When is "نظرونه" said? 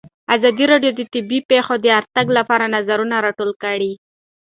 2.75-3.15